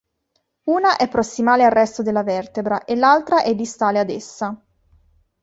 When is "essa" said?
4.09-4.59